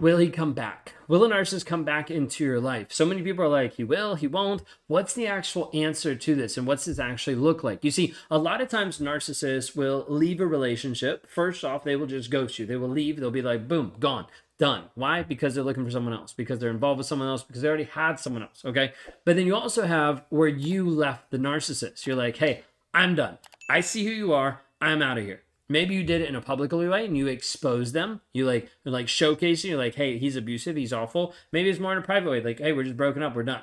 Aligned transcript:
will 0.00 0.18
he 0.18 0.28
come 0.28 0.52
back? 0.52 0.94
Will 1.08 1.24
a 1.24 1.28
narcissist 1.28 1.66
come 1.66 1.84
back 1.84 2.10
into 2.10 2.44
your 2.44 2.60
life? 2.60 2.88
So 2.90 3.06
many 3.06 3.22
people 3.22 3.44
are 3.44 3.48
like, 3.48 3.74
he 3.74 3.84
will, 3.84 4.14
he 4.14 4.26
won't. 4.26 4.62
What's 4.86 5.14
the 5.14 5.26
actual 5.26 5.70
answer 5.72 6.14
to 6.14 6.34
this? 6.34 6.56
And 6.56 6.66
what's 6.66 6.84
this 6.84 6.98
actually 6.98 7.36
look 7.36 7.64
like? 7.64 7.82
You 7.82 7.90
see, 7.90 8.14
a 8.30 8.38
lot 8.38 8.60
of 8.60 8.68
times 8.68 8.98
narcissists 8.98 9.74
will 9.74 10.04
leave 10.08 10.40
a 10.40 10.46
relationship. 10.46 11.26
First 11.26 11.64
off, 11.64 11.84
they 11.84 11.96
will 11.96 12.06
just 12.06 12.30
ghost 12.30 12.58
you. 12.58 12.66
They 12.66 12.76
will 12.76 12.88
leave. 12.88 13.18
They'll 13.18 13.30
be 13.30 13.42
like, 13.42 13.66
boom, 13.66 13.92
gone, 13.98 14.26
done. 14.58 14.84
Why? 14.94 15.22
Because 15.22 15.54
they're 15.54 15.64
looking 15.64 15.84
for 15.84 15.90
someone 15.90 16.14
else, 16.14 16.32
because 16.32 16.58
they're 16.58 16.70
involved 16.70 16.98
with 16.98 17.06
someone 17.06 17.28
else, 17.28 17.42
because 17.42 17.62
they 17.62 17.68
already 17.68 17.84
had 17.84 18.20
someone 18.20 18.42
else. 18.42 18.64
Okay. 18.64 18.92
But 19.24 19.36
then 19.36 19.46
you 19.46 19.56
also 19.56 19.86
have 19.86 20.24
where 20.28 20.48
you 20.48 20.88
left 20.88 21.30
the 21.30 21.38
narcissist. 21.38 22.06
You're 22.06 22.16
like, 22.16 22.36
hey, 22.36 22.64
I'm 22.92 23.14
done. 23.14 23.38
I 23.70 23.80
see 23.80 24.04
who 24.04 24.10
you 24.10 24.32
are. 24.32 24.60
I'm 24.80 25.02
out 25.02 25.18
of 25.18 25.24
here. 25.24 25.42
Maybe 25.68 25.94
you 25.94 26.02
did 26.02 26.22
it 26.22 26.28
in 26.28 26.36
a 26.36 26.40
public 26.40 26.72
way 26.72 27.04
and 27.04 27.16
you 27.16 27.26
expose 27.26 27.92
them. 27.92 28.22
You 28.32 28.46
like 28.46 28.70
like 28.84 29.06
showcasing. 29.06 29.68
You're 29.68 29.78
like, 29.78 29.96
hey, 29.96 30.18
he's 30.18 30.36
abusive. 30.36 30.76
He's 30.76 30.92
awful. 30.92 31.34
Maybe 31.52 31.68
it's 31.68 31.80
more 31.80 31.92
in 31.92 31.98
a 31.98 32.02
private 32.02 32.30
way. 32.30 32.42
Like, 32.42 32.58
hey, 32.58 32.72
we're 32.72 32.84
just 32.84 32.96
broken 32.96 33.22
up. 33.22 33.36
We're 33.36 33.42
done. 33.42 33.62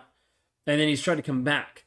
And 0.68 0.80
then 0.80 0.88
he's 0.88 1.02
tried 1.02 1.16
to 1.16 1.22
come 1.22 1.44
back. 1.44 1.86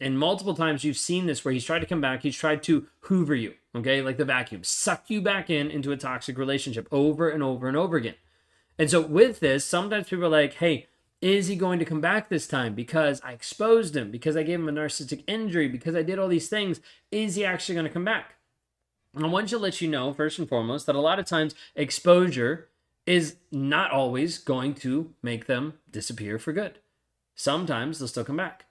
And 0.00 0.18
multiple 0.18 0.54
times 0.54 0.84
you've 0.84 0.96
seen 0.96 1.26
this 1.26 1.44
where 1.44 1.52
he's 1.52 1.64
tried 1.64 1.80
to 1.80 1.86
come 1.86 2.00
back. 2.00 2.22
He's 2.22 2.36
tried 2.36 2.62
to 2.64 2.86
hoover 3.00 3.34
you. 3.34 3.54
Okay, 3.74 4.00
like 4.00 4.16
the 4.16 4.24
vacuum, 4.24 4.64
suck 4.64 5.10
you 5.10 5.20
back 5.20 5.50
in 5.50 5.70
into 5.70 5.92
a 5.92 5.96
toxic 5.96 6.38
relationship 6.38 6.88
over 6.90 7.28
and 7.28 7.42
over 7.42 7.68
and 7.68 7.76
over 7.76 7.96
again. 7.96 8.14
And 8.78 8.88
so 8.88 9.00
with 9.00 9.40
this, 9.40 9.64
sometimes 9.64 10.08
people 10.08 10.24
are 10.24 10.28
like, 10.28 10.54
hey, 10.54 10.86
is 11.20 11.48
he 11.48 11.56
going 11.56 11.78
to 11.80 11.84
come 11.84 12.00
back 12.00 12.28
this 12.28 12.46
time 12.46 12.74
because 12.74 13.20
I 13.22 13.32
exposed 13.32 13.96
him, 13.96 14.10
because 14.10 14.36
I 14.36 14.44
gave 14.44 14.60
him 14.60 14.68
a 14.68 14.72
narcissistic 14.72 15.24
injury, 15.26 15.68
because 15.68 15.96
I 15.96 16.02
did 16.02 16.18
all 16.18 16.28
these 16.28 16.48
things? 16.48 16.80
Is 17.10 17.34
he 17.34 17.44
actually 17.44 17.74
going 17.74 17.86
to 17.86 17.92
come 17.92 18.04
back? 18.04 18.34
I 19.16 19.26
want 19.26 19.48
to 19.48 19.58
let 19.58 19.80
you 19.80 19.88
know, 19.88 20.12
first 20.12 20.38
and 20.38 20.48
foremost, 20.48 20.86
that 20.86 20.94
a 20.94 21.00
lot 21.00 21.18
of 21.18 21.26
times 21.26 21.54
exposure 21.74 22.68
is 23.06 23.36
not 23.50 23.90
always 23.90 24.38
going 24.38 24.74
to 24.74 25.14
make 25.22 25.46
them 25.46 25.74
disappear 25.90 26.38
for 26.38 26.52
good. 26.52 26.78
Sometimes 27.34 27.98
they'll 27.98 28.08
still 28.08 28.24
come 28.24 28.36
back. 28.36 28.66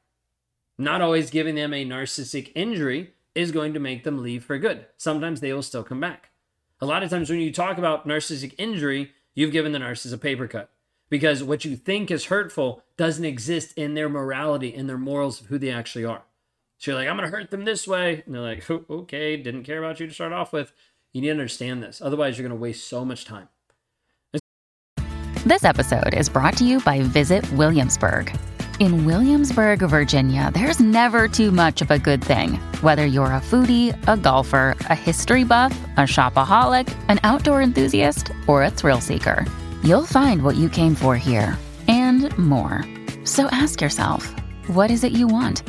Not 0.78 1.02
always 1.02 1.32
giving 1.32 1.56
them 1.56 1.74
a 1.74 1.86
narcissistic 1.86 2.52
injury 2.54 3.14
is 3.34 3.52
going 3.52 3.74
to 3.74 3.80
make 3.80 4.04
them 4.04 4.22
leave 4.22 4.44
for 4.44 4.60
good. 4.60 4.86
Sometimes 4.98 5.42
they 5.42 5.54
will 5.54 5.64
still 5.64 5.84
come 5.84 6.00
back. 6.00 6.30
A 6.80 6.86
lot 6.86 7.02
of 7.02 7.10
times 7.10 7.30
when 7.30 7.40
you 7.40 7.52
talk 7.52 7.78
about 7.78 8.08
narcissistic 8.08 8.54
injury, 8.58 9.12
you've 9.34 9.52
given 9.52 9.72
the 9.72 9.80
narcissist 9.80 10.14
a 10.14 10.18
paper 10.18 10.48
cut 10.48 10.70
because 11.10 11.44
what 11.44 11.66
you 11.66 11.76
think 11.76 12.12
is 12.12 12.26
hurtful 12.26 12.84
doesn't 12.98 13.26
exist 13.26 13.74
in 13.78 13.94
their 13.94 14.10
morality, 14.10 14.74
in 14.74 14.88
their 14.88 14.98
morals 14.98 15.42
of 15.42 15.48
who 15.48 15.58
they 15.58 15.72
actually 15.72 16.06
are. 16.06 16.24
So 16.78 16.92
you're 16.92 17.00
like, 17.00 17.10
I'm 17.10 17.18
going 17.18 17.30
to 17.30 17.36
hurt 17.36 17.50
them 17.50 17.66
this 17.66 17.88
way. 17.88 18.24
And 18.26 18.36
they're 18.36 18.42
like, 18.42 18.70
oh, 18.70 18.86
okay, 18.90 19.38
didn't 19.38 19.64
care 19.64 19.84
about 19.84 20.00
you 20.00 20.08
to 20.08 20.14
start 20.14 20.34
off 20.34 20.54
with. 20.54 20.74
You 21.12 21.22
need 21.22 21.28
to 21.28 21.32
understand 21.32 21.82
this. 21.82 22.02
Otherwise, 22.02 22.38
you're 22.38 22.48
going 22.48 22.58
to 22.58 22.62
waste 22.62 22.88
so 22.88 23.04
much 23.04 23.26
time. 23.26 23.50
This 25.46 25.64
episode 25.64 26.14
is 26.14 26.30
brought 26.30 26.58
to 26.58 26.66
you 26.66 26.80
by 26.82 27.02
Visit 27.02 27.50
Williamsburg. 27.54 28.38
In 28.80 29.06
Williamsburg, 29.06 29.80
Virginia, 29.80 30.52
there's 30.54 30.80
never 30.80 31.28
too 31.28 31.52
much 31.52 31.82
of 31.82 31.90
a 31.90 31.98
good 31.98 32.24
thing. 32.24 32.56
Whether 32.82 33.08
you're 33.08 33.26
a 33.26 33.42
foodie, 33.42 33.98
a 34.08 34.18
golfer, 34.18 34.76
a 34.82 34.96
history 34.96 35.44
buff, 35.46 35.76
a 35.96 36.02
shopaholic, 36.02 36.96
an 37.08 37.20
outdoor 37.24 37.62
enthusiast, 37.62 38.32
or 38.46 38.64
a 38.64 38.70
thrill 38.70 39.02
seeker, 39.02 39.46
you'll 39.84 40.06
find 40.06 40.44
what 40.44 40.58
you 40.58 40.70
came 40.70 40.94
for 40.94 41.16
here 41.18 41.58
and 41.88 42.38
more. 42.38 42.86
So 43.24 43.48
ask 43.48 43.82
yourself, 43.82 44.32
what 44.68 44.92
is 44.92 45.04
it 45.04 45.14
you 45.14 45.28
want? 45.28 45.64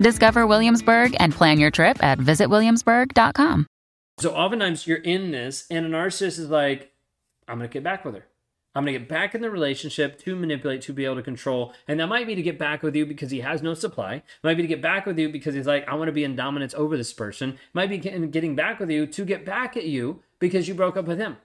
Discover 0.00 0.46
Williamsburg 0.46 1.14
and 1.20 1.30
plan 1.30 1.60
your 1.60 1.70
trip 1.70 2.02
at 2.02 2.18
visitwilliamsburg.com. 2.18 3.66
So 4.18 4.34
oftentimes 4.34 4.86
you're 4.86 4.96
in 4.96 5.30
this, 5.30 5.66
and 5.70 5.84
a 5.84 5.90
narcissist 5.90 6.38
is 6.38 6.48
like, 6.48 6.92
I'm 7.46 7.58
going 7.58 7.68
to 7.68 7.72
get 7.72 7.84
back 7.84 8.06
with 8.06 8.14
her. 8.14 8.24
I'm 8.74 8.84
going 8.84 8.94
to 8.94 8.98
get 9.00 9.08
back 9.10 9.34
in 9.34 9.42
the 9.42 9.50
relationship 9.50 10.18
to 10.20 10.34
manipulate, 10.34 10.80
to 10.82 10.94
be 10.94 11.04
able 11.04 11.16
to 11.16 11.22
control. 11.22 11.74
And 11.86 12.00
that 12.00 12.06
might 12.06 12.26
be 12.26 12.34
to 12.34 12.40
get 12.40 12.58
back 12.58 12.82
with 12.82 12.96
you 12.96 13.04
because 13.04 13.30
he 13.30 13.40
has 13.40 13.62
no 13.62 13.74
supply. 13.74 14.14
It 14.14 14.24
might 14.42 14.56
be 14.56 14.62
to 14.62 14.68
get 14.68 14.80
back 14.80 15.04
with 15.04 15.18
you 15.18 15.28
because 15.28 15.54
he's 15.54 15.66
like, 15.66 15.86
I 15.86 15.94
want 15.96 16.08
to 16.08 16.12
be 16.12 16.24
in 16.24 16.34
dominance 16.34 16.72
over 16.74 16.96
this 16.96 17.12
person. 17.12 17.50
It 17.50 17.58
might 17.74 17.90
be 17.90 17.98
getting 17.98 18.56
back 18.56 18.80
with 18.80 18.88
you 18.90 19.06
to 19.06 19.24
get 19.26 19.44
back 19.44 19.76
at 19.76 19.84
you 19.84 20.22
because 20.38 20.66
you 20.66 20.72
broke 20.72 20.96
up 20.96 21.06
with 21.06 21.18
him. 21.18 21.36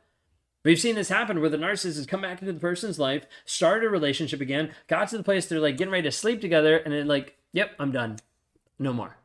We've 0.64 0.80
seen 0.80 0.96
this 0.96 1.10
happen 1.10 1.42
where 1.42 1.50
the 1.50 1.58
narcissist 1.58 1.98
has 1.98 2.06
come 2.06 2.22
back 2.22 2.42
into 2.42 2.54
the 2.54 2.60
person's 2.60 3.00
life, 3.00 3.26
started 3.44 3.88
a 3.88 3.90
relationship 3.90 4.40
again, 4.40 4.74
got 4.88 5.10
to 5.10 5.18
the 5.18 5.24
place 5.24 5.46
they're 5.46 5.60
like 5.60 5.78
getting 5.78 5.92
ready 5.92 6.04
to 6.04 6.12
sleep 6.12 6.40
together, 6.40 6.78
and 6.78 6.94
then 6.94 7.06
like, 7.08 7.38
yep, 7.52 7.72
I'm 7.80 7.92
done 7.92 8.18
no 8.80 8.94
more. 8.94 9.18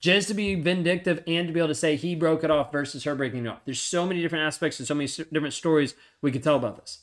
Just 0.00 0.28
to 0.28 0.34
be 0.34 0.54
vindictive 0.54 1.24
and 1.26 1.48
to 1.48 1.52
be 1.52 1.58
able 1.58 1.68
to 1.68 1.74
say 1.74 1.96
he 1.96 2.14
broke 2.14 2.44
it 2.44 2.50
off 2.50 2.70
versus 2.70 3.04
her 3.04 3.14
breaking 3.14 3.46
it 3.46 3.48
off. 3.48 3.64
There's 3.64 3.82
so 3.82 4.06
many 4.06 4.22
different 4.22 4.44
aspects 4.44 4.78
and 4.78 4.86
so 4.86 4.94
many 4.94 5.08
different 5.08 5.54
stories 5.54 5.94
we 6.22 6.30
could 6.30 6.44
tell 6.44 6.56
about 6.56 6.76
this. 6.76 7.00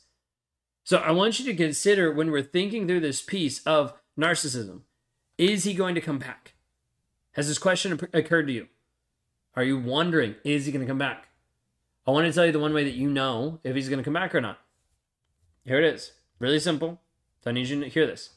So 0.84 1.00
I 1.00 1.12
want 1.12 1.40
you 1.40 1.46
to 1.46 1.56
consider 1.56 2.12
when 2.12 2.32
we're 2.32 2.44
thinking 2.44 2.88
through 2.88 3.02
this 3.02 3.22
piece 3.22 3.62
of 3.64 3.94
narcissism 4.18 4.82
is 5.38 5.66
he 5.66 5.74
going 5.74 5.96
to 5.96 6.02
come 6.02 6.20
back? 6.20 6.54
Has 7.34 7.48
this 7.50 7.58
question 7.58 8.00
occurred 8.14 8.48
to 8.48 8.54
you? 8.54 8.68
Are 9.56 9.64
you 9.64 9.78
wondering, 9.78 10.36
is 10.46 10.66
he 10.66 10.72
going 10.72 10.86
to 10.86 10.88
come 10.88 10.98
back? 10.98 11.28
I 12.08 12.12
want 12.12 12.28
to 12.28 12.32
tell 12.32 12.46
you 12.46 12.52
the 12.52 12.60
one 12.60 12.74
way 12.74 12.84
that 12.84 12.94
you 12.94 13.10
know 13.10 13.60
if 13.64 13.76
he's 13.76 13.90
going 13.90 14.00
to 14.00 14.04
come 14.04 14.14
back 14.14 14.34
or 14.34 14.42
not. 14.42 14.60
Here 15.66 15.80
it 15.80 15.94
is. 15.94 16.14
Really 16.40 16.60
simple. 16.60 17.02
So 17.44 17.50
I 17.50 17.54
need 17.54 17.68
you 17.68 17.82
to 17.82 17.90
hear 17.90 18.06
this. 18.06 18.32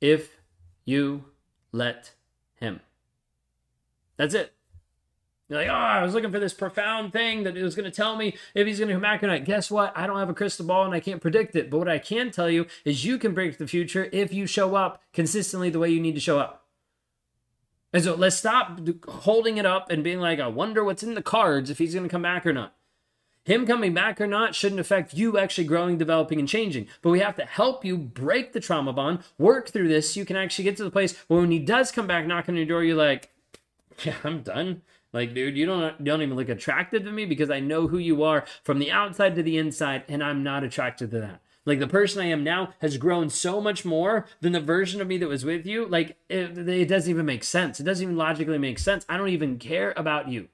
If 0.00 0.36
you 0.84 1.24
let 1.72 2.12
him. 2.60 2.80
That's 4.16 4.34
it. 4.34 4.52
You're 5.48 5.60
like, 5.60 5.68
oh, 5.68 5.72
I 5.72 6.02
was 6.02 6.12
looking 6.12 6.30
for 6.30 6.38
this 6.38 6.52
profound 6.52 7.12
thing 7.12 7.44
that 7.44 7.56
it 7.56 7.62
was 7.62 7.74
going 7.74 7.90
to 7.90 7.96
tell 7.96 8.16
me 8.16 8.36
if 8.54 8.66
he's 8.66 8.78
going 8.78 8.88
to 8.88 8.94
come 8.94 9.02
back 9.02 9.22
or 9.22 9.28
not. 9.28 9.44
Guess 9.44 9.70
what? 9.70 9.96
I 9.96 10.06
don't 10.06 10.18
have 10.18 10.28
a 10.28 10.34
crystal 10.34 10.66
ball 10.66 10.84
and 10.84 10.92
I 10.92 11.00
can't 11.00 11.22
predict 11.22 11.56
it. 11.56 11.70
But 11.70 11.78
what 11.78 11.88
I 11.88 11.98
can 11.98 12.30
tell 12.30 12.50
you 12.50 12.66
is 12.84 13.06
you 13.06 13.16
can 13.16 13.34
predict 13.34 13.58
the 13.58 13.66
future 13.66 14.10
if 14.12 14.32
you 14.32 14.46
show 14.46 14.74
up 14.74 15.02
consistently 15.14 15.70
the 15.70 15.78
way 15.78 15.88
you 15.88 16.00
need 16.00 16.16
to 16.16 16.20
show 16.20 16.38
up. 16.38 16.66
And 17.94 18.04
so 18.04 18.14
let's 18.14 18.36
stop 18.36 18.78
holding 19.08 19.56
it 19.56 19.64
up 19.64 19.90
and 19.90 20.04
being 20.04 20.20
like, 20.20 20.38
I 20.38 20.48
wonder 20.48 20.84
what's 20.84 21.02
in 21.02 21.14
the 21.14 21.22
cards 21.22 21.70
if 21.70 21.78
he's 21.78 21.94
going 21.94 22.06
to 22.06 22.12
come 22.12 22.22
back 22.22 22.44
or 22.44 22.52
not. 22.52 22.74
Him 23.48 23.64
coming 23.64 23.94
back 23.94 24.20
or 24.20 24.26
not 24.26 24.54
shouldn't 24.54 24.78
affect 24.78 25.14
you 25.14 25.38
actually 25.38 25.64
growing, 25.64 25.96
developing, 25.96 26.38
and 26.38 26.46
changing. 26.46 26.86
But 27.00 27.08
we 27.08 27.20
have 27.20 27.34
to 27.36 27.46
help 27.46 27.82
you 27.82 27.96
break 27.96 28.52
the 28.52 28.60
trauma 28.60 28.92
bond, 28.92 29.20
work 29.38 29.70
through 29.70 29.88
this 29.88 30.12
so 30.12 30.20
you 30.20 30.26
can 30.26 30.36
actually 30.36 30.64
get 30.64 30.76
to 30.76 30.84
the 30.84 30.90
place 30.90 31.16
where 31.28 31.40
when 31.40 31.50
he 31.50 31.58
does 31.58 31.90
come 31.90 32.06
back 32.06 32.26
knocking 32.26 32.52
on 32.52 32.58
your 32.58 32.66
door, 32.66 32.84
you're 32.84 32.94
like, 32.94 33.30
yeah, 34.04 34.16
I'm 34.22 34.42
done. 34.42 34.82
Like, 35.14 35.32
dude, 35.32 35.56
you 35.56 35.64
don't 35.64 36.04
don't 36.04 36.20
even 36.20 36.36
look 36.36 36.50
attractive 36.50 37.04
to 37.04 37.10
me 37.10 37.24
because 37.24 37.50
I 37.50 37.58
know 37.58 37.88
who 37.88 37.96
you 37.96 38.22
are 38.22 38.44
from 38.64 38.80
the 38.80 38.90
outside 38.90 39.34
to 39.36 39.42
the 39.42 39.56
inside, 39.56 40.04
and 40.08 40.22
I'm 40.22 40.42
not 40.42 40.62
attracted 40.62 41.10
to 41.12 41.20
that. 41.20 41.40
Like 41.64 41.78
the 41.78 41.88
person 41.88 42.20
I 42.20 42.26
am 42.26 42.44
now 42.44 42.74
has 42.80 42.98
grown 42.98 43.30
so 43.30 43.62
much 43.62 43.82
more 43.82 44.26
than 44.42 44.52
the 44.52 44.60
version 44.60 45.00
of 45.00 45.08
me 45.08 45.16
that 45.16 45.26
was 45.26 45.46
with 45.46 45.64
you. 45.64 45.86
Like 45.86 46.18
it, 46.28 46.58
it 46.58 46.88
doesn't 46.90 47.08
even 47.08 47.24
make 47.24 47.44
sense. 47.44 47.80
It 47.80 47.84
doesn't 47.84 48.02
even 48.02 48.18
logically 48.18 48.58
make 48.58 48.78
sense. 48.78 49.06
I 49.08 49.16
don't 49.16 49.30
even 49.30 49.58
care 49.58 49.94
about 49.96 50.28
you. 50.28 50.48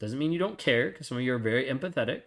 Doesn't 0.00 0.18
mean 0.18 0.32
you 0.32 0.38
don't 0.38 0.58
care, 0.58 0.90
because 0.90 1.06
some 1.06 1.18
of 1.18 1.22
you 1.22 1.32
are 1.34 1.38
very 1.38 1.66
empathetic. 1.66 2.22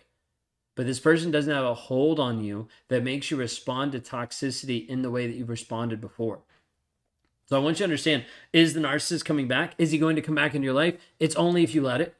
But 0.75 0.85
this 0.85 0.99
person 0.99 1.31
doesn't 1.31 1.53
have 1.53 1.65
a 1.65 1.73
hold 1.73 2.19
on 2.19 2.43
you 2.43 2.67
that 2.87 3.03
makes 3.03 3.29
you 3.29 3.37
respond 3.37 3.91
to 3.91 3.99
toxicity 3.99 4.87
in 4.87 5.01
the 5.01 5.11
way 5.11 5.27
that 5.27 5.35
you've 5.35 5.49
responded 5.49 5.99
before. 5.99 6.39
So 7.45 7.57
I 7.57 7.59
want 7.59 7.75
you 7.75 7.79
to 7.79 7.83
understand 7.85 8.25
is 8.53 8.73
the 8.73 8.79
narcissist 8.79 9.25
coming 9.25 9.47
back? 9.47 9.73
Is 9.77 9.91
he 9.91 9.97
going 9.97 10.15
to 10.15 10.21
come 10.21 10.35
back 10.35 10.55
into 10.55 10.65
your 10.65 10.73
life? 10.73 10.95
It's 11.19 11.35
only 11.35 11.63
if 11.63 11.75
you 11.75 11.81
let 11.81 12.01
it. 12.01 12.15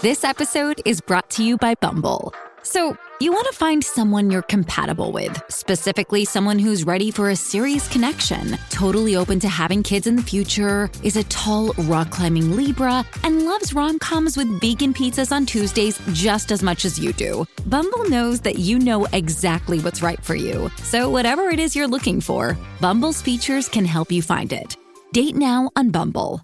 This 0.00 0.24
episode 0.24 0.80
is 0.84 1.00
brought 1.00 1.28
to 1.30 1.44
you 1.44 1.56
by 1.56 1.74
Bumble. 1.74 2.32
So, 2.62 2.96
you 3.22 3.30
want 3.30 3.46
to 3.46 3.52
find 3.52 3.84
someone 3.84 4.30
you're 4.32 4.42
compatible 4.42 5.12
with, 5.12 5.40
specifically 5.48 6.24
someone 6.24 6.58
who's 6.58 6.82
ready 6.82 7.12
for 7.12 7.30
a 7.30 7.36
serious 7.36 7.86
connection, 7.86 8.58
totally 8.70 9.14
open 9.14 9.38
to 9.38 9.48
having 9.48 9.80
kids 9.82 10.08
in 10.08 10.16
the 10.16 10.22
future, 10.22 10.90
is 11.04 11.16
a 11.16 11.22
tall, 11.24 11.72
rock 11.84 12.10
climbing 12.10 12.56
Libra, 12.56 13.04
and 13.22 13.44
loves 13.44 13.72
rom 13.74 14.00
coms 14.00 14.36
with 14.36 14.60
vegan 14.60 14.92
pizzas 14.92 15.30
on 15.30 15.46
Tuesdays 15.46 16.00
just 16.12 16.50
as 16.50 16.64
much 16.64 16.84
as 16.84 16.98
you 16.98 17.12
do. 17.12 17.46
Bumble 17.66 18.08
knows 18.08 18.40
that 18.40 18.58
you 18.58 18.78
know 18.78 19.04
exactly 19.12 19.78
what's 19.78 20.02
right 20.02 20.22
for 20.24 20.34
you. 20.34 20.68
So, 20.82 21.08
whatever 21.08 21.42
it 21.42 21.60
is 21.60 21.76
you're 21.76 21.86
looking 21.86 22.20
for, 22.20 22.56
Bumble's 22.80 23.22
features 23.22 23.68
can 23.68 23.84
help 23.84 24.10
you 24.10 24.22
find 24.22 24.52
it. 24.52 24.76
Date 25.12 25.36
now 25.36 25.70
on 25.76 25.90
Bumble. 25.90 26.40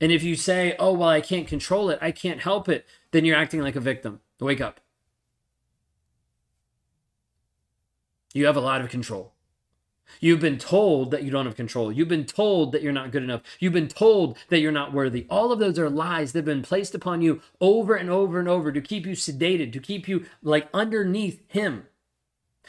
And 0.00 0.10
if 0.10 0.24
you 0.24 0.34
say, 0.34 0.74
oh, 0.78 0.94
well, 0.94 1.08
I 1.08 1.20
can't 1.20 1.46
control 1.46 1.90
it, 1.90 1.98
I 2.02 2.10
can't 2.10 2.40
help 2.40 2.68
it, 2.68 2.86
then 3.12 3.24
you're 3.24 3.36
acting 3.36 3.60
like 3.60 3.76
a 3.76 3.80
victim. 3.80 4.20
Wake 4.40 4.60
up. 4.60 4.80
You 8.32 8.46
have 8.46 8.56
a 8.56 8.60
lot 8.60 8.80
of 8.80 8.90
control. 8.90 9.32
You've 10.20 10.40
been 10.40 10.58
told 10.58 11.10
that 11.10 11.22
you 11.22 11.30
don't 11.30 11.46
have 11.46 11.56
control. 11.56 11.90
You've 11.90 12.08
been 12.08 12.26
told 12.26 12.72
that 12.72 12.82
you're 12.82 12.92
not 12.92 13.10
good 13.10 13.22
enough. 13.22 13.42
You've 13.58 13.72
been 13.72 13.88
told 13.88 14.36
that 14.48 14.60
you're 14.60 14.72
not 14.72 14.92
worthy. 14.92 15.26
All 15.30 15.52
of 15.52 15.58
those 15.58 15.78
are 15.78 15.88
lies 15.88 16.32
that 16.32 16.40
have 16.40 16.44
been 16.44 16.62
placed 16.62 16.94
upon 16.94 17.22
you 17.22 17.40
over 17.60 17.94
and 17.94 18.10
over 18.10 18.38
and 18.38 18.48
over 18.48 18.70
to 18.70 18.80
keep 18.80 19.06
you 19.06 19.12
sedated, 19.12 19.72
to 19.72 19.78
keep 19.78 20.06
you 20.08 20.26
like 20.42 20.68
underneath 20.74 21.40
Him. 21.48 21.86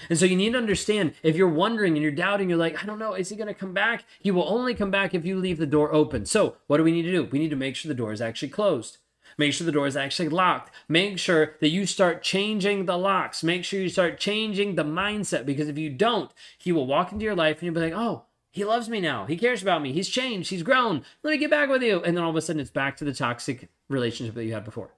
And 0.09 0.19
so 0.19 0.25
you 0.25 0.35
need 0.35 0.51
to 0.53 0.57
understand 0.57 1.13
if 1.23 1.35
you're 1.35 1.47
wondering 1.47 1.93
and 1.93 2.01
you're 2.01 2.11
doubting, 2.11 2.49
you're 2.49 2.57
like, 2.57 2.81
I 2.83 2.85
don't 2.85 2.99
know, 2.99 3.13
is 3.13 3.29
he 3.29 3.35
going 3.35 3.47
to 3.47 3.53
come 3.53 3.73
back? 3.73 4.03
He 4.19 4.29
will 4.29 4.47
only 4.47 4.73
come 4.73 4.91
back 4.91 5.13
if 5.13 5.25
you 5.25 5.37
leave 5.37 5.57
the 5.57 5.65
door 5.65 5.93
open. 5.93 6.25
So 6.25 6.57
what 6.67 6.77
do 6.77 6.83
we 6.83 6.91
need 6.91 7.03
to 7.03 7.11
do? 7.11 7.23
We 7.25 7.39
need 7.39 7.49
to 7.51 7.55
make 7.55 7.75
sure 7.75 7.87
the 7.87 7.95
door 7.95 8.11
is 8.11 8.21
actually 8.21 8.49
closed. 8.49 8.97
Make 9.37 9.53
sure 9.53 9.65
the 9.65 9.71
door 9.71 9.87
is 9.87 9.97
actually 9.97 10.29
locked. 10.29 10.71
Make 10.87 11.19
sure 11.19 11.55
that 11.59 11.69
you 11.69 11.85
start 11.85 12.23
changing 12.23 12.85
the 12.85 12.97
locks. 12.97 13.43
Make 13.43 13.65
sure 13.65 13.81
you 13.81 13.89
start 13.89 14.19
changing 14.19 14.75
the 14.75 14.83
mindset 14.83 15.45
because 15.45 15.67
if 15.67 15.77
you 15.77 15.89
don't, 15.89 16.31
he 16.57 16.71
will 16.71 16.87
walk 16.87 17.11
into 17.11 17.25
your 17.25 17.35
life 17.35 17.57
and 17.57 17.63
you'll 17.63 17.75
be 17.75 17.81
like, 17.81 17.93
oh, 17.93 18.23
he 18.51 18.63
loves 18.63 18.87
me 18.87 19.01
now. 19.01 19.25
He 19.25 19.35
cares 19.35 19.61
about 19.61 19.81
me. 19.81 19.91
He's 19.91 20.07
changed. 20.07 20.49
He's 20.49 20.63
grown. 20.63 21.03
Let 21.23 21.31
me 21.31 21.37
get 21.37 21.51
back 21.51 21.67
with 21.67 21.83
you. 21.83 22.01
And 22.01 22.15
then 22.15 22.23
all 22.23 22.29
of 22.29 22.35
a 22.37 22.41
sudden, 22.41 22.61
it's 22.61 22.71
back 22.71 22.95
to 22.97 23.03
the 23.03 23.13
toxic 23.13 23.67
relationship 23.89 24.35
that 24.35 24.45
you 24.45 24.53
had 24.53 24.63
before. 24.63 24.91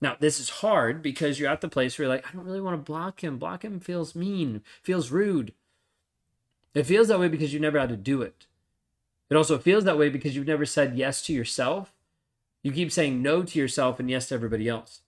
Now, 0.00 0.16
this 0.18 0.40
is 0.40 0.50
hard 0.50 1.00
because 1.00 1.38
you're 1.38 1.50
at 1.50 1.60
the 1.60 1.68
place 1.68 1.96
where 1.96 2.06
you're 2.06 2.14
like, 2.14 2.26
I 2.28 2.32
don't 2.32 2.44
really 2.44 2.60
want 2.60 2.74
to 2.74 2.82
block 2.82 3.22
him. 3.22 3.38
Block 3.38 3.64
him 3.64 3.78
feels 3.78 4.16
mean, 4.16 4.62
feels 4.82 5.12
rude. 5.12 5.54
It 6.74 6.82
feels 6.82 7.08
that 7.08 7.20
way 7.20 7.28
because 7.28 7.54
you 7.54 7.60
never 7.60 7.78
had 7.78 7.88
to 7.90 7.96
do 7.96 8.20
it. 8.20 8.46
It 9.30 9.36
also 9.36 9.56
feels 9.58 9.84
that 9.84 9.96
way 9.96 10.08
because 10.08 10.34
you've 10.34 10.46
never 10.46 10.66
said 10.66 10.98
yes 10.98 11.22
to 11.22 11.32
yourself 11.32 11.93
you 12.64 12.72
keep 12.72 12.90
saying 12.90 13.22
no 13.22 13.44
to 13.44 13.58
yourself 13.58 14.00
and 14.00 14.10
yes 14.10 14.28
to 14.28 14.34
everybody 14.34 14.68
else. 14.68 15.02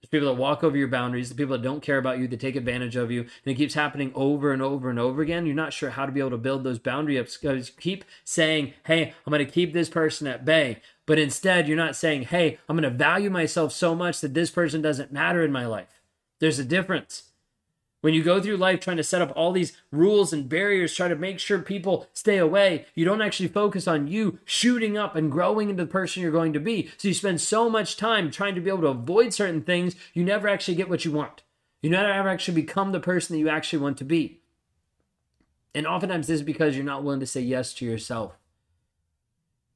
There's 0.00 0.10
people 0.10 0.28
that 0.28 0.40
walk 0.40 0.64
over 0.64 0.76
your 0.76 0.88
boundaries, 0.88 1.28
the 1.28 1.34
people 1.34 1.56
that 1.56 1.62
don't 1.62 1.82
care 1.82 1.98
about 1.98 2.18
you, 2.18 2.28
that 2.28 2.40
take 2.40 2.56
advantage 2.56 2.96
of 2.96 3.10
you, 3.10 3.22
and 3.22 3.30
it 3.44 3.56
keeps 3.56 3.74
happening 3.74 4.12
over 4.14 4.52
and 4.52 4.62
over 4.62 4.88
and 4.88 4.98
over 4.98 5.20
again. 5.20 5.44
You're 5.44 5.54
not 5.54 5.72
sure 5.72 5.90
how 5.90 6.06
to 6.06 6.12
be 6.12 6.20
able 6.20 6.30
to 6.30 6.38
build 6.38 6.64
those 6.64 6.78
boundary 6.78 7.18
ups 7.18 7.36
because 7.36 7.68
you 7.68 7.74
keep 7.78 8.04
saying, 8.24 8.74
Hey, 8.86 9.12
I'm 9.26 9.30
going 9.32 9.44
to 9.44 9.52
keep 9.52 9.72
this 9.72 9.88
person 9.88 10.26
at 10.26 10.44
bay. 10.44 10.80
But 11.04 11.18
instead, 11.18 11.68
you're 11.68 11.76
not 11.76 11.96
saying, 11.96 12.22
Hey, 12.22 12.58
I'm 12.68 12.76
going 12.76 12.90
to 12.90 12.96
value 12.96 13.28
myself 13.28 13.72
so 13.72 13.94
much 13.94 14.20
that 14.20 14.34
this 14.34 14.50
person 14.50 14.80
doesn't 14.80 15.12
matter 15.12 15.44
in 15.44 15.52
my 15.52 15.66
life. 15.66 16.00
There's 16.38 16.60
a 16.60 16.64
difference. 16.64 17.24
When 18.00 18.14
you 18.14 18.22
go 18.22 18.40
through 18.40 18.58
life 18.58 18.78
trying 18.78 18.96
to 18.98 19.02
set 19.02 19.22
up 19.22 19.32
all 19.34 19.50
these 19.50 19.76
rules 19.90 20.32
and 20.32 20.48
barriers, 20.48 20.94
try 20.94 21.08
to 21.08 21.16
make 21.16 21.40
sure 21.40 21.58
people 21.58 22.06
stay 22.12 22.38
away, 22.38 22.86
you 22.94 23.04
don't 23.04 23.22
actually 23.22 23.48
focus 23.48 23.88
on 23.88 24.06
you 24.06 24.38
shooting 24.44 24.96
up 24.96 25.16
and 25.16 25.32
growing 25.32 25.68
into 25.68 25.84
the 25.84 25.90
person 25.90 26.22
you're 26.22 26.30
going 26.30 26.52
to 26.52 26.60
be. 26.60 26.90
So 26.96 27.08
you 27.08 27.14
spend 27.14 27.40
so 27.40 27.68
much 27.68 27.96
time 27.96 28.30
trying 28.30 28.54
to 28.54 28.60
be 28.60 28.70
able 28.70 28.82
to 28.82 28.88
avoid 28.88 29.34
certain 29.34 29.62
things, 29.62 29.96
you 30.14 30.24
never 30.24 30.46
actually 30.46 30.76
get 30.76 30.88
what 30.88 31.04
you 31.04 31.10
want. 31.10 31.42
You 31.82 31.90
never 31.90 32.10
ever 32.10 32.28
actually 32.28 32.54
become 32.54 32.92
the 32.92 33.00
person 33.00 33.34
that 33.34 33.40
you 33.40 33.48
actually 33.48 33.80
want 33.80 33.98
to 33.98 34.04
be. 34.04 34.42
And 35.74 35.86
oftentimes 35.86 36.28
this 36.28 36.36
is 36.36 36.42
because 36.42 36.76
you're 36.76 36.84
not 36.84 37.02
willing 37.02 37.20
to 37.20 37.26
say 37.26 37.40
yes 37.40 37.74
to 37.74 37.84
yourself. 37.84 38.38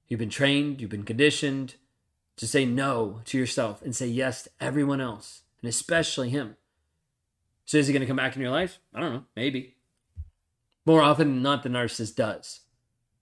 You've 0.07 0.21
been 0.21 0.31
trained, 0.31 0.81
you've 0.81 0.91
been 0.91 1.05
conditioned 1.05 1.75
to 2.37 2.47
say 2.47 2.65
no 2.65 3.21
to 3.25 3.39
yourself 3.39 3.83
and 3.83 3.95
say 3.95 4.07
yes 4.07 4.45
to 4.45 4.51
everyone 4.61 5.01
else, 5.01 5.43
and 5.61 5.69
especially 5.69 6.31
him. 6.31 6.57
So 7.73 7.79
is 7.79 7.87
he 7.87 7.95
going 7.95 8.03
to 8.03 8.07
come 8.07 8.17
back 8.17 8.37
in 8.37 8.43
your 8.43 8.51
life? 8.51 8.79
I 8.93 9.01
don't 9.01 9.15
know. 9.15 9.25
Maybe. 9.35 9.77
More 10.85 11.01
often 11.01 11.29
than 11.29 11.43
not, 11.43 11.63
the 11.63 11.71
narcissist 11.71 12.17
does. 12.17 12.61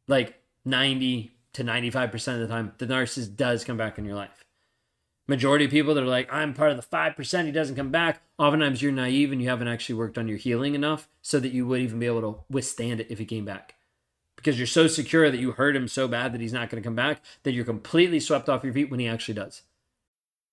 Like 0.08 0.42
90 0.64 1.30
to 1.52 1.62
95% 1.62 2.34
of 2.34 2.40
the 2.40 2.48
time, 2.48 2.72
the 2.78 2.86
narcissist 2.86 3.36
does 3.36 3.62
come 3.62 3.76
back 3.76 3.96
in 3.96 4.04
your 4.04 4.16
life. 4.16 4.42
Majority 5.28 5.66
of 5.66 5.70
people 5.70 5.94
that 5.94 6.02
are 6.02 6.08
like, 6.08 6.28
I'm 6.32 6.52
part 6.52 6.72
of 6.72 6.76
the 6.76 6.82
5%, 6.82 7.44
he 7.44 7.52
doesn't 7.52 7.76
come 7.76 7.92
back. 7.92 8.22
Oftentimes 8.40 8.82
you're 8.82 8.90
naive 8.90 9.30
and 9.30 9.40
you 9.40 9.48
haven't 9.48 9.68
actually 9.68 9.94
worked 9.94 10.18
on 10.18 10.26
your 10.26 10.36
healing 10.36 10.74
enough 10.74 11.08
so 11.22 11.38
that 11.38 11.52
you 11.52 11.64
would 11.68 11.82
even 11.82 12.00
be 12.00 12.06
able 12.06 12.22
to 12.22 12.40
withstand 12.50 12.98
it 12.98 13.06
if 13.08 13.20
he 13.20 13.26
came 13.26 13.44
back. 13.44 13.76
Because 14.34 14.58
you're 14.58 14.66
so 14.66 14.88
secure 14.88 15.30
that 15.30 15.38
you 15.38 15.52
hurt 15.52 15.76
him 15.76 15.86
so 15.86 16.08
bad 16.08 16.32
that 16.32 16.40
he's 16.40 16.52
not 16.52 16.70
going 16.70 16.82
to 16.82 16.86
come 16.86 16.96
back 16.96 17.22
that 17.44 17.52
you're 17.52 17.64
completely 17.64 18.18
swept 18.18 18.48
off 18.48 18.64
your 18.64 18.72
feet 18.72 18.90
when 18.90 18.98
he 18.98 19.06
actually 19.06 19.34
does. 19.34 19.62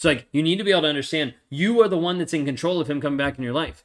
So 0.00 0.08
like 0.08 0.28
you 0.32 0.42
need 0.42 0.56
to 0.56 0.64
be 0.64 0.70
able 0.70 0.80
to 0.80 0.88
understand 0.88 1.34
you 1.50 1.82
are 1.82 1.88
the 1.88 1.98
one 1.98 2.16
that's 2.16 2.32
in 2.32 2.46
control 2.46 2.80
of 2.80 2.88
him 2.88 3.02
coming 3.02 3.18
back 3.18 3.36
in 3.36 3.44
your 3.44 3.52
life. 3.52 3.84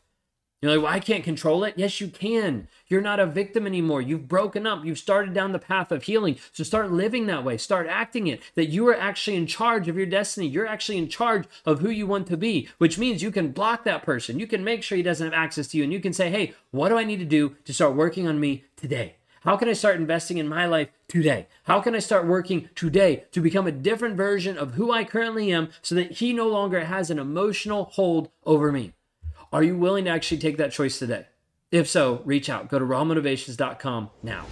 You're 0.62 0.72
like, 0.72 0.82
well, 0.82 0.94
I 0.94 1.02
can't 1.02 1.26
control 1.26 1.66
it. 1.66 1.74
Yes, 1.76 2.00
you 2.00 2.08
can. 2.08 2.70
You're 2.88 3.02
not 3.02 3.20
a 3.20 3.26
victim 3.26 3.68
anymore. 3.68 4.02
You've 4.02 4.30
broken 4.30 4.66
up. 4.66 4.86
You've 4.86 4.98
started 4.98 5.34
down 5.34 5.52
the 5.52 5.60
path 5.60 5.92
of 5.92 6.04
healing. 6.04 6.38
So 6.54 6.64
start 6.64 6.90
living 6.90 7.26
that 7.26 7.44
way. 7.44 7.58
Start 7.58 7.88
acting 7.90 8.28
it. 8.28 8.42
That 8.56 8.68
you 8.68 8.88
are 8.88 8.96
actually 8.96 9.36
in 9.36 9.46
charge 9.46 9.90
of 9.90 9.98
your 9.98 10.06
destiny. 10.06 10.48
You're 10.48 10.66
actually 10.66 11.00
in 11.00 11.10
charge 11.10 11.50
of 11.66 11.82
who 11.82 11.90
you 11.90 12.08
want 12.08 12.28
to 12.28 12.38
be, 12.38 12.70
which 12.78 12.98
means 12.98 13.22
you 13.22 13.30
can 13.30 13.52
block 13.52 13.84
that 13.84 14.04
person. 14.04 14.40
You 14.40 14.48
can 14.48 14.64
make 14.64 14.84
sure 14.84 14.96
he 14.96 15.04
doesn't 15.04 15.26
have 15.26 15.34
access 15.34 15.68
to 15.68 15.78
you. 15.78 15.84
And 15.84 15.92
you 15.92 16.00
can 16.00 16.14
say, 16.14 16.30
hey, 16.30 16.54
what 16.72 16.88
do 16.88 16.98
I 16.98 17.04
need 17.04 17.20
to 17.20 17.26
do 17.26 17.58
to 17.66 17.74
start 17.74 17.94
working 17.94 18.26
on 18.26 18.40
me 18.40 18.64
today? 18.78 19.18
How 19.46 19.58
can 19.58 19.70
I 19.70 19.74
start 19.74 19.98
investing 19.98 20.40
in 20.40 20.48
my 20.48 20.66
life 20.66 20.90
today? 21.08 21.46
How 21.66 21.80
can 21.80 21.94
I 21.94 22.00
start 22.00 22.26
working 22.26 22.68
today 22.74 23.26
to 23.32 23.42
become 23.42 23.68
a 23.68 23.72
different 23.72 24.18
version 24.18 24.58
of 24.58 24.74
who 24.74 24.92
I 24.92 25.04
currently 25.04 25.52
am 25.52 25.70
so 25.84 25.94
that 25.94 26.14
he 26.14 26.34
no 26.34 26.48
longer 26.48 26.84
has 26.84 27.12
an 27.12 27.20
emotional 27.20 27.86
hold 27.94 28.32
over 28.44 28.72
me? 28.72 28.94
Are 29.54 29.62
you 29.62 29.78
willing 29.78 30.06
to 30.06 30.10
actually 30.10 30.40
take 30.40 30.58
that 30.58 30.72
choice 30.72 30.98
today? 30.98 31.28
If 31.72 31.88
so, 31.88 32.24
reach 32.26 32.50
out. 32.50 32.70
Go 32.70 32.80
to 32.80 32.86
rawmotivations.com 32.86 34.10
now. 34.24 34.48